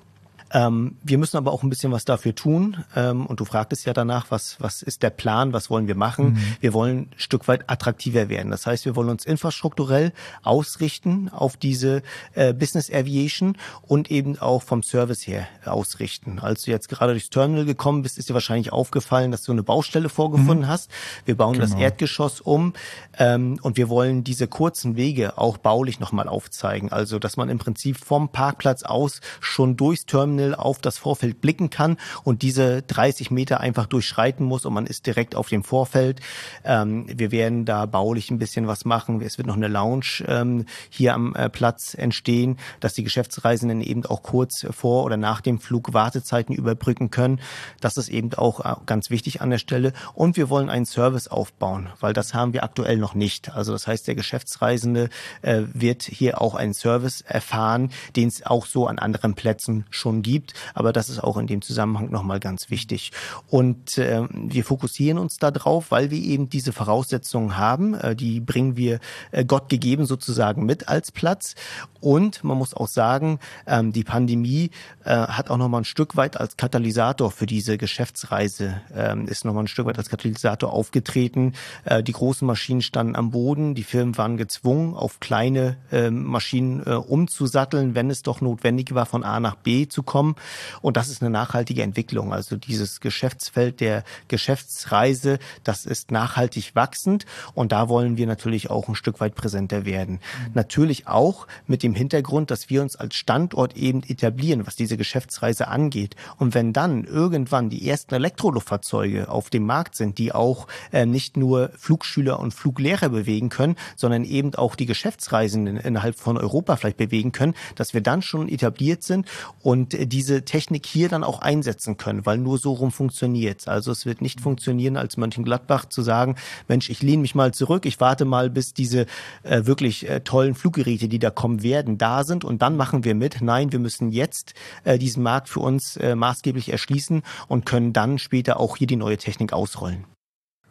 [0.52, 2.78] Ähm, wir müssen aber auch ein bisschen was dafür tun.
[2.96, 6.32] Ähm, und du fragtest ja danach, was, was ist der Plan, was wollen wir machen?
[6.32, 6.56] Mhm.
[6.60, 8.50] Wir wollen ein Stück weit attraktiver werden.
[8.50, 12.02] Das heißt, wir wollen uns infrastrukturell ausrichten auf diese
[12.34, 16.40] äh, Business Aviation und eben auch vom Service her ausrichten.
[16.40, 19.62] Als du jetzt gerade durchs Terminal gekommen bist, ist dir wahrscheinlich aufgefallen, dass du eine
[19.62, 20.68] Baustelle vorgefunden mhm.
[20.68, 20.90] hast.
[21.24, 21.66] Wir bauen genau.
[21.66, 22.72] das Erdgeschoss um
[23.18, 26.90] ähm, und wir wollen diese kurzen Wege auch baulich nochmal aufzeigen.
[26.90, 31.40] Also, dass man im Prinzip vom Parkplatz aus schon durchs Terminal Terminal auf das Vorfeld
[31.40, 35.64] blicken kann und diese 30 Meter einfach durchschreiten muss und man ist direkt auf dem
[35.64, 36.20] Vorfeld.
[36.64, 39.20] Ähm, wir werden da baulich ein bisschen was machen.
[39.20, 44.04] Es wird noch eine Lounge ähm, hier am äh, Platz entstehen, dass die Geschäftsreisenden eben
[44.06, 47.40] auch kurz vor oder nach dem Flug Wartezeiten überbrücken können.
[47.80, 49.92] Das ist eben auch äh, ganz wichtig an der Stelle.
[50.14, 53.52] Und wir wollen einen Service aufbauen, weil das haben wir aktuell noch nicht.
[53.52, 55.08] Also das heißt, der Geschäftsreisende
[55.42, 60.22] äh, wird hier auch einen Service erfahren, den es auch so an anderen Plätzen schon
[60.22, 60.54] gibt gibt.
[60.74, 63.10] Aber das ist auch in dem Zusammenhang nochmal ganz wichtig.
[63.48, 67.94] Und äh, wir fokussieren uns da drauf, weil wir eben diese Voraussetzungen haben.
[67.94, 69.00] Äh, die bringen wir
[69.32, 71.54] äh, Gott gegeben sozusagen mit als Platz.
[72.00, 74.70] Und man muss auch sagen, ähm, die Pandemie
[75.04, 79.64] äh, hat auch nochmal ein Stück weit als Katalysator für diese Geschäftsreise, ähm, ist nochmal
[79.64, 81.54] ein Stück weit als Katalysator aufgetreten.
[81.84, 86.82] Äh, die großen Maschinen standen am Boden, die Firmen waren gezwungen, auf kleine äh, Maschinen
[86.86, 90.36] äh, umzusatteln, wenn es doch notwendig war, von A nach B zu kommen kommen.
[90.82, 92.32] Und das ist eine nachhaltige Entwicklung.
[92.34, 97.24] Also dieses Geschäftsfeld der Geschäftsreise, das ist nachhaltig wachsend.
[97.54, 100.16] Und da wollen wir natürlich auch ein Stück weit präsenter werden.
[100.16, 100.50] Mhm.
[100.54, 105.68] Natürlich auch mit dem Hintergrund, dass wir uns als Standort eben etablieren, was diese Geschäftsreise
[105.68, 106.16] angeht.
[106.36, 111.38] Und wenn dann irgendwann die ersten Elektroluftfahrzeuge auf dem Markt sind, die auch äh, nicht
[111.38, 116.98] nur Flugschüler und Fluglehrer bewegen können, sondern eben auch die Geschäftsreisenden innerhalb von Europa vielleicht
[116.98, 119.26] bewegen können, dass wir dann schon etabliert sind
[119.62, 123.66] und diese Technik hier dann auch einsetzen können, weil nur so rum funktioniert.
[123.66, 126.36] Also es wird nicht funktionieren, als Mönchengladbach zu sagen,
[126.68, 129.06] Mensch, ich lehne mich mal zurück, ich warte mal, bis diese
[129.42, 133.14] äh, wirklich äh, tollen Fluggeräte, die da kommen werden, da sind und dann machen wir
[133.14, 133.40] mit.
[133.40, 134.52] Nein, wir müssen jetzt
[134.84, 138.96] äh, diesen Markt für uns äh, maßgeblich erschließen und können dann später auch hier die
[138.96, 140.04] neue Technik ausrollen.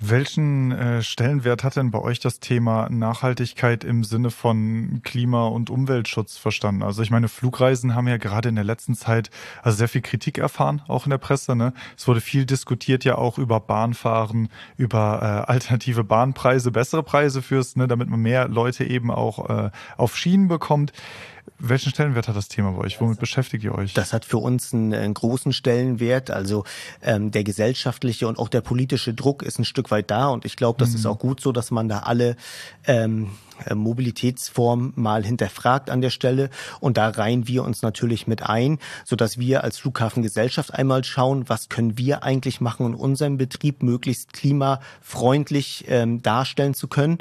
[0.01, 5.69] Welchen äh, Stellenwert hat denn bei euch das Thema Nachhaltigkeit im Sinne von Klima- und
[5.69, 6.83] Umweltschutz verstanden?
[6.83, 9.29] Also ich meine, Flugreisen haben ja gerade in der letzten Zeit
[9.61, 11.53] also sehr viel Kritik erfahren, auch in der Presse.
[11.53, 11.73] Ne?
[11.97, 17.75] Es wurde viel diskutiert ja auch über Bahnfahren, über äh, alternative Bahnpreise, bessere Preise fürs,
[17.75, 20.93] ne, damit man mehr Leute eben auch äh, auf Schienen bekommt.
[21.59, 23.01] Welchen Stellenwert hat das Thema bei euch?
[23.01, 23.93] Womit beschäftigt ihr euch?
[23.93, 26.31] Das hat für uns einen, einen großen Stellenwert.
[26.31, 26.63] Also
[27.01, 30.29] ähm, der gesellschaftliche und auch der politische Druck ist ein Stück weit da.
[30.29, 30.95] Und ich glaube, das mhm.
[30.95, 32.37] ist auch gut so, dass man da alle
[32.87, 33.29] ähm, äh,
[33.73, 36.49] Mobilitätsform mal hinterfragt an der Stelle.
[36.79, 41.49] Und da reihen wir uns natürlich mit ein, so dass wir als Flughafengesellschaft einmal schauen,
[41.49, 47.17] was können wir eigentlich machen, um unseren Betrieb möglichst klimafreundlich ähm, darstellen zu können.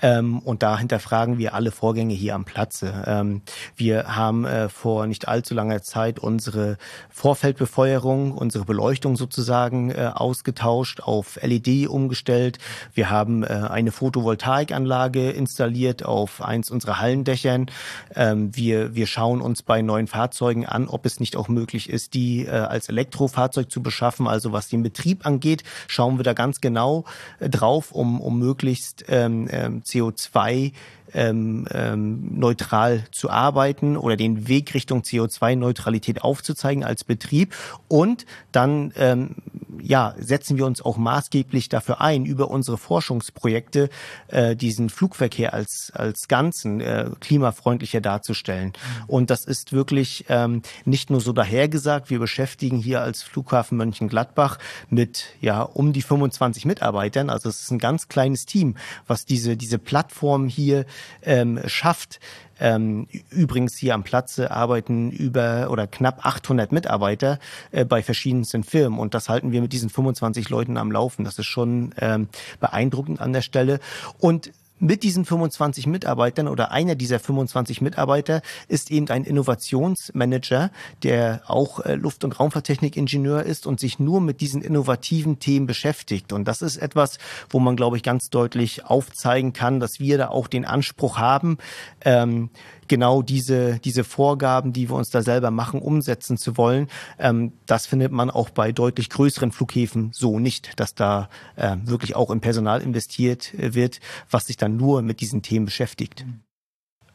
[0.00, 3.04] Ähm, und da hinterfragen wir alle Vorgänge hier am Platze.
[3.06, 3.42] Ähm,
[3.76, 6.78] wir haben äh, vor nicht allzu langer Zeit unsere
[7.10, 12.58] Vorfeldbefeuerung, unsere Beleuchtung sozusagen äh, ausgetauscht, auf LED umgestellt.
[12.94, 17.66] Wir haben äh, eine Photovoltaikanlage installiert installiert auf eins unserer Hallendächern.
[18.14, 22.14] Ähm, wir, wir schauen uns bei neuen Fahrzeugen an, ob es nicht auch möglich ist,
[22.14, 24.28] die äh, als Elektrofahrzeug zu beschaffen.
[24.28, 27.04] Also was den Betrieb angeht, schauen wir da ganz genau
[27.40, 30.72] äh, drauf, um, um möglichst ähm, ähm CO2
[31.14, 37.54] ähm, ähm, neutral zu arbeiten oder den Weg Richtung CO2-Neutralität aufzuzeigen als Betrieb.
[37.88, 39.36] Und dann ähm,
[39.80, 43.88] ja, setzen wir uns auch maßgeblich dafür ein, über unsere Forschungsprojekte
[44.28, 48.68] äh, diesen Flugverkehr als, als Ganzen äh, klimafreundlicher darzustellen.
[48.68, 49.04] Mhm.
[49.06, 52.10] Und das ist wirklich ähm, nicht nur so dahergesagt.
[52.10, 57.30] Wir beschäftigen hier als Flughafen Mönchengladbach mit ja um die 25 Mitarbeitern.
[57.30, 60.84] Also es ist ein ganz kleines Team, was diese, diese Plattform hier
[61.22, 62.20] ähm, schafft.
[62.60, 67.40] Ähm, übrigens hier am Platze arbeiten über oder knapp 800 Mitarbeiter
[67.72, 71.24] äh, bei verschiedensten Firmen und das halten wir mit diesen 25 Leuten am Laufen.
[71.24, 72.28] Das ist schon ähm,
[72.60, 73.80] beeindruckend an der Stelle.
[74.18, 80.72] Und mit diesen 25 Mitarbeitern oder einer dieser 25 Mitarbeiter ist eben ein Innovationsmanager,
[81.04, 86.32] der auch äh, Luft- und Raumfahrttechnikingenieur ist und sich nur mit diesen innovativen Themen beschäftigt.
[86.32, 87.18] Und das ist etwas,
[87.48, 91.58] wo man, glaube ich, ganz deutlich aufzeigen kann, dass wir da auch den Anspruch haben,
[92.04, 92.50] ähm,
[92.92, 96.88] genau diese, diese Vorgaben, die wir uns da selber machen, umsetzen zu wollen.
[97.18, 102.14] Ähm, das findet man auch bei deutlich größeren Flughäfen so nicht, dass da äh, wirklich
[102.16, 104.00] auch im Personal investiert äh, wird,
[104.30, 106.26] was sich dann nur mit diesen Themen beschäftigt.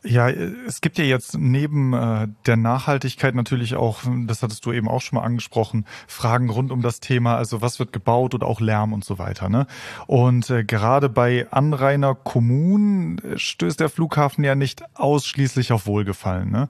[0.10, 4.88] Ja, es gibt ja jetzt neben äh, der Nachhaltigkeit natürlich auch, das hattest du eben
[4.88, 8.62] auch schon mal angesprochen, Fragen rund um das Thema, also was wird gebaut oder auch
[8.62, 9.50] Lärm und so weiter.
[9.50, 9.68] Ne?
[10.06, 16.52] Und äh, gerade bei Anrainer Kommunen stößt der Flughafen ja nicht ausschließlich auf Wohlgefallen.
[16.52, 16.70] Ne?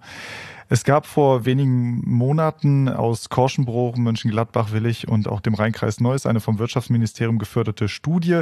[0.69, 6.41] Es gab vor wenigen Monaten aus Korschenbruch, Mönchengladbach, Willig und auch dem Rheinkreis Neuss eine
[6.41, 8.41] vom Wirtschaftsministerium geförderte Studie,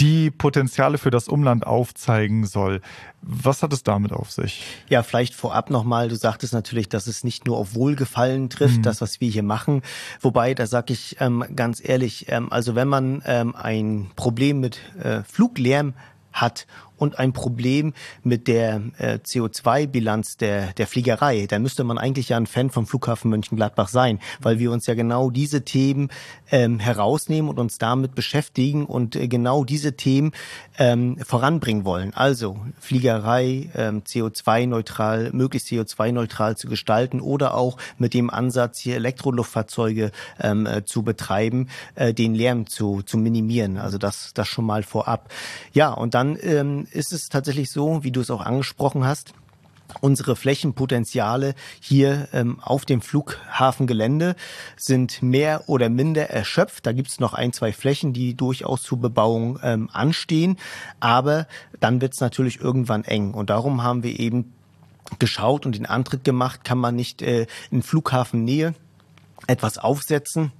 [0.00, 2.80] die Potenziale für das Umland aufzeigen soll.
[3.20, 4.64] Was hat es damit auf sich?
[4.88, 8.82] Ja, vielleicht vorab nochmal, du sagtest natürlich, dass es nicht nur auf Wohlgefallen trifft, mhm.
[8.82, 9.82] das, was wir hier machen.
[10.20, 14.80] Wobei, da sage ich ähm, ganz ehrlich, ähm, also wenn man ähm, ein Problem mit
[15.00, 15.94] äh, Fluglärm
[16.32, 16.66] hat
[17.02, 21.46] und ein Problem mit der äh, CO2-Bilanz der, der Fliegerei.
[21.48, 24.94] Da müsste man eigentlich ja ein Fan vom Flughafen Mönchengladbach sein, weil wir uns ja
[24.94, 26.10] genau diese Themen
[26.52, 30.30] ähm, herausnehmen und uns damit beschäftigen und äh, genau diese Themen
[30.78, 32.14] ähm, voranbringen wollen.
[32.14, 40.12] Also Fliegerei ähm, CO2-neutral, möglichst CO2-neutral zu gestalten oder auch mit dem Ansatz, hier Elektroluftfahrzeuge
[40.40, 43.76] ähm, äh, zu betreiben, äh, den Lärm zu, zu minimieren.
[43.76, 45.32] Also das, das schon mal vorab.
[45.72, 49.34] Ja, und dann ähm, ist es tatsächlich so, wie du es auch angesprochen hast,
[50.00, 54.36] Unsere Flächenpotenziale hier ähm, auf dem Flughafengelände
[54.76, 56.86] sind mehr oder minder erschöpft.
[56.86, 60.56] Da gibt es noch ein, zwei Flächen, die durchaus zur Bebauung ähm, anstehen.
[61.00, 61.46] Aber
[61.80, 63.34] dann wird es natürlich irgendwann eng.
[63.34, 64.52] Und darum haben wir eben
[65.18, 68.74] geschaut und den Antritt gemacht, kann man nicht äh, in Flughafennähe
[69.46, 70.52] etwas aufsetzen,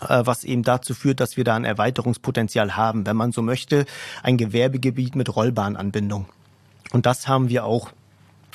[0.00, 3.86] was eben dazu führt, dass wir da ein Erweiterungspotenzial haben, wenn man so möchte,
[4.22, 6.26] ein Gewerbegebiet mit Rollbahnanbindung.
[6.92, 7.90] Und das haben wir auch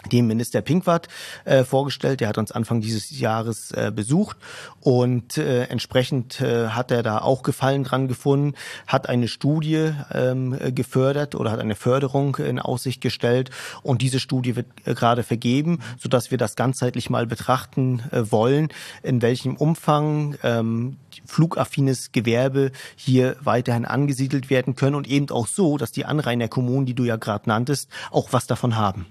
[0.08, 1.08] dem Minister Pinkwart
[1.46, 2.22] äh, vorgestellt.
[2.22, 4.38] Der hat uns Anfang dieses Jahres äh, besucht
[4.82, 8.56] und äh, entsprechend äh, hat er da auch Gefallen dran gefunden,
[8.88, 13.50] hat eine Studie ähm, gefördert oder hat eine Förderung in Aussicht gestellt
[13.84, 18.32] und diese Studie wird äh, gerade vergeben, so dass wir das ganzheitlich mal betrachten äh,
[18.32, 18.70] wollen,
[19.04, 25.78] in welchem Umfang ähm, flugaffines Gewerbe hier weiterhin angesiedelt werden können und eben auch so,
[25.78, 29.08] dass die Anrainerkommunen, die du ja gerade nanntest, auch was davon haben.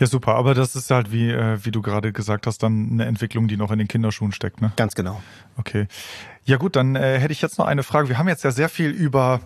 [0.00, 0.34] Ja, super.
[0.36, 3.58] Aber das ist halt, wie, äh, wie du gerade gesagt hast, dann eine Entwicklung, die
[3.58, 4.72] noch in den Kinderschuhen steckt, ne?
[4.76, 5.20] Ganz genau.
[5.58, 5.88] Okay.
[6.44, 8.08] Ja gut, dann äh, hätte ich jetzt noch eine Frage.
[8.08, 9.40] Wir haben jetzt ja sehr viel über,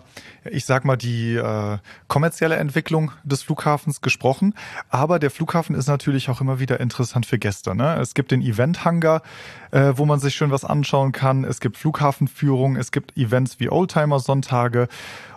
[0.49, 4.53] ich sag mal, die äh, kommerzielle Entwicklung des Flughafens gesprochen.
[4.89, 7.75] Aber der Flughafen ist natürlich auch immer wieder interessant für Gäste.
[7.75, 7.97] Ne?
[7.99, 9.23] Es gibt den Event-Hangar,
[9.71, 11.43] äh, wo man sich schön was anschauen kann.
[11.43, 14.87] Es gibt Flughafenführung, es gibt Events wie Oldtimer-Sonntage.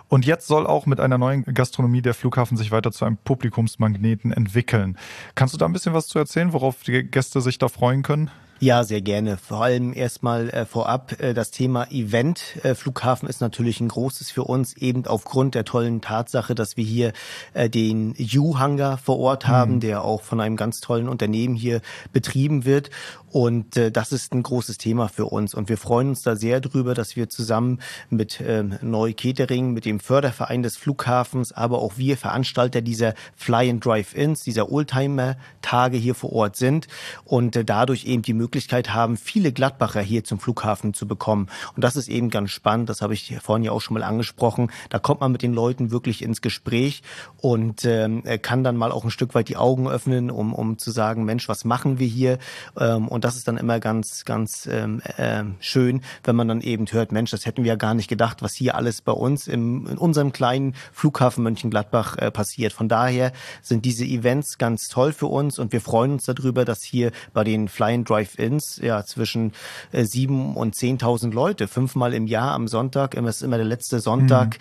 [0.09, 4.33] Und jetzt soll auch mit einer neuen Gastronomie der Flughafen sich weiter zu einem Publikumsmagneten
[4.33, 4.97] entwickeln.
[5.35, 8.31] Kannst du da ein bisschen was zu erzählen, worauf die Gäste sich da freuen können?
[8.61, 9.37] Ja, sehr gerne.
[9.37, 12.57] Vor allem erstmal äh, vorab äh, das Thema Event.
[12.63, 16.83] Äh, Flughafen ist natürlich ein großes für uns, eben aufgrund der tollen Tatsache, dass wir
[16.83, 17.13] hier
[17.53, 19.79] äh, den U-Hangar vor Ort haben, mhm.
[19.79, 21.79] der auch von einem ganz tollen Unternehmen hier
[22.11, 22.89] betrieben wird.
[23.31, 25.53] Und äh, das ist ein großes Thema für uns.
[25.53, 29.85] Und wir freuen uns da sehr drüber, dass wir zusammen mit ähm, Neu Catering, mit
[29.85, 36.15] dem Förderverein des Flughafens, aber auch wir Veranstalter dieser Fly and Drive-Ins, dieser Oldtimer-Tage hier
[36.15, 36.87] vor Ort sind
[37.23, 41.49] und äh, dadurch eben die Möglichkeit Möglichkeit haben, viele Gladbacher hier zum Flughafen zu bekommen.
[41.75, 44.71] Und das ist eben ganz spannend, das habe ich vorhin ja auch schon mal angesprochen.
[44.89, 47.03] Da kommt man mit den Leuten wirklich ins Gespräch
[47.37, 50.89] und ähm, kann dann mal auch ein Stück weit die Augen öffnen, um, um zu
[50.89, 52.39] sagen, Mensch, was machen wir hier?
[52.75, 56.87] Ähm, und das ist dann immer ganz, ganz ähm, äh, schön, wenn man dann eben
[56.87, 59.85] hört, Mensch, das hätten wir ja gar nicht gedacht, was hier alles bei uns im,
[59.85, 62.73] in unserem kleinen Flughafen Mönchengladbach äh, passiert.
[62.73, 63.31] Von daher
[63.61, 67.43] sind diese Events ganz toll für uns und wir freuen uns darüber, dass hier bei
[67.43, 68.05] den Flying
[68.39, 69.51] Drive-Ins ja zwischen
[69.91, 73.99] äh, sieben und zehntausend Leute fünfmal im Jahr am Sonntag, immer ist immer der letzte
[73.99, 74.57] Sonntag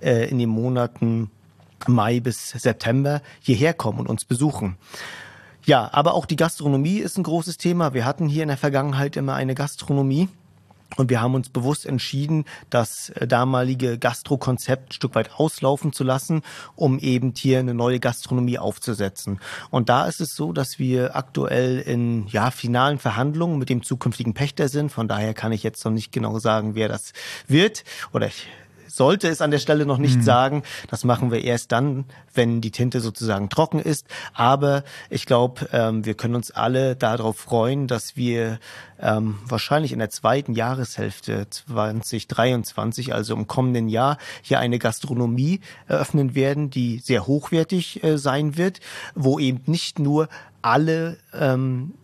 [0.00, 0.06] mhm.
[0.06, 1.30] äh, in den Monaten
[1.88, 4.76] Mai bis September hierher kommen und uns besuchen.
[5.64, 7.94] Ja, aber auch die Gastronomie ist ein großes Thema.
[7.94, 10.28] Wir hatten hier in der Vergangenheit immer eine Gastronomie.
[10.96, 16.04] Und wir haben uns bewusst entschieden, das äh, damalige Gastrokonzept ein Stück weit auslaufen zu
[16.04, 16.42] lassen,
[16.76, 19.40] um eben hier eine neue Gastronomie aufzusetzen.
[19.70, 24.34] Und da ist es so, dass wir aktuell in ja, finalen Verhandlungen mit dem zukünftigen
[24.34, 24.90] Pächter sind.
[24.90, 27.12] Von daher kann ich jetzt noch nicht genau sagen, wer das
[27.46, 27.84] wird.
[28.12, 28.48] Oder ich
[28.92, 30.22] sollte es an der Stelle noch nicht mhm.
[30.22, 30.62] sagen.
[30.88, 34.06] Das machen wir erst dann, wenn die Tinte sozusagen trocken ist.
[34.34, 38.58] Aber ich glaube, ähm, wir können uns alle darauf freuen, dass wir
[39.00, 46.34] ähm, wahrscheinlich in der zweiten Jahreshälfte 2023, also im kommenden Jahr, hier eine Gastronomie eröffnen
[46.34, 48.80] werden, die sehr hochwertig äh, sein wird,
[49.14, 50.28] wo eben nicht nur
[50.62, 51.94] alle ähm,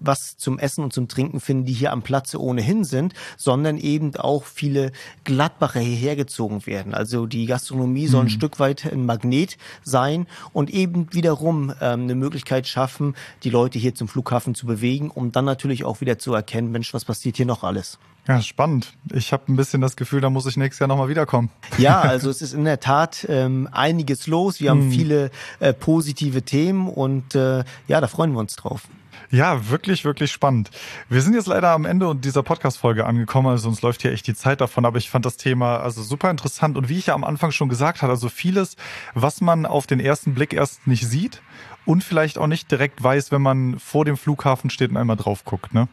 [0.00, 4.14] was zum Essen und zum Trinken finden, die hier am Platze ohnehin sind, sondern eben
[4.16, 4.92] auch viele
[5.24, 6.94] Gladbacher hierher gezogen werden.
[6.94, 8.30] Also die Gastronomie soll ein mhm.
[8.30, 13.94] Stück weit ein Magnet sein und eben wiederum ähm, eine Möglichkeit schaffen, die Leute hier
[13.94, 17.46] zum Flughafen zu bewegen, um dann natürlich auch wieder zu erkennen, Mensch, was passiert hier
[17.46, 17.98] noch alles?
[18.26, 18.94] Ja, spannend.
[19.12, 21.50] Ich habe ein bisschen das Gefühl, da muss ich nächstes Jahr nochmal wiederkommen.
[21.76, 24.60] Ja, also es ist in der Tat ähm, einiges los.
[24.60, 24.92] Wir haben hm.
[24.92, 28.82] viele äh, positive Themen und äh, ja, da freuen wir uns drauf.
[29.30, 30.70] Ja, wirklich, wirklich spannend.
[31.08, 34.34] Wir sind jetzt leider am Ende dieser Podcast-Folge angekommen, also uns läuft hier echt die
[34.34, 37.24] Zeit davon, aber ich fand das Thema also super interessant und wie ich ja am
[37.24, 38.76] Anfang schon gesagt habe, also vieles,
[39.14, 41.42] was man auf den ersten Blick erst nicht sieht
[41.84, 45.44] und vielleicht auch nicht direkt weiß, wenn man vor dem Flughafen steht und einmal drauf
[45.44, 45.88] guckt, ne?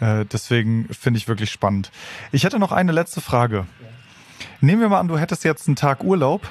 [0.00, 1.90] Äh, deswegen finde ich wirklich spannend.
[2.32, 3.66] Ich hätte noch eine letzte Frage.
[4.60, 6.48] Nehmen wir mal an, du hättest jetzt einen Tag Urlaub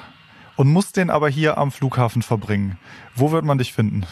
[0.56, 2.78] und musst den aber hier am Flughafen verbringen.
[3.14, 4.06] Wo wird man dich finden?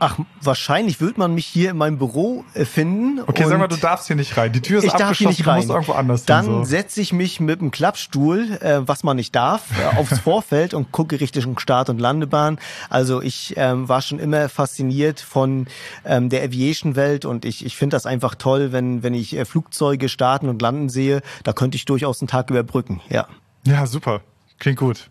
[0.00, 3.20] Ach, wahrscheinlich wird man mich hier in meinem Büro äh, finden.
[3.26, 4.50] Okay, sag mal, du darfst hier nicht rein.
[4.52, 5.54] Die Tür ist ich abgeschlossen, darf hier nicht rein.
[5.60, 6.64] du musst irgendwo anders Dann so.
[6.64, 10.90] setze ich mich mit dem Klappstuhl, äh, was man nicht darf, äh, aufs Vorfeld und
[10.90, 12.58] gucke Richtung Start- und Landebahn.
[12.88, 15.66] Also ich ähm, war schon immer fasziniert von
[16.04, 20.08] ähm, der Aviation-Welt und ich, ich finde das einfach toll, wenn, wenn ich äh, Flugzeuge
[20.08, 21.20] starten und landen sehe.
[21.44, 23.28] Da könnte ich durchaus einen Tag überbrücken, ja.
[23.66, 24.22] Ja, super.
[24.60, 25.10] Klingt gut.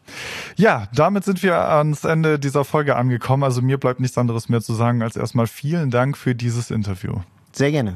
[0.56, 3.44] Ja, damit sind wir ans Ende dieser Folge angekommen.
[3.44, 7.16] Also mir bleibt nichts anderes mehr zu sagen als erstmal vielen Dank für dieses Interview.
[7.52, 7.96] Sehr gerne.